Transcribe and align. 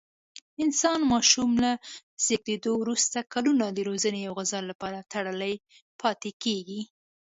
انسان 0.63 0.99
ماشوم 1.11 1.51
له 1.63 1.71
زېږېدو 2.25 2.71
وروسته 2.83 3.17
کلونه 3.33 3.65
د 3.71 3.79
روزنې 3.89 4.21
او 4.27 4.33
غذا 4.39 4.59
لپاره 4.69 5.07
تړلی 5.13 5.55
پاتې 6.01 6.31
کېږي. 6.43 6.81